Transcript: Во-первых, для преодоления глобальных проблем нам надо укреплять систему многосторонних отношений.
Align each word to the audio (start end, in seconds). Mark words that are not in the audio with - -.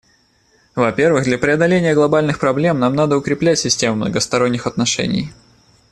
Во-первых, 0.73 1.25
для 1.25 1.37
преодоления 1.37 1.93
глобальных 1.93 2.39
проблем 2.39 2.79
нам 2.79 2.95
надо 2.95 3.15
укреплять 3.17 3.59
систему 3.59 3.97
многосторонних 3.97 4.65
отношений. 4.65 5.31